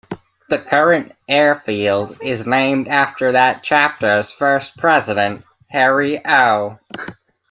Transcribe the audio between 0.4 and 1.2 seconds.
The current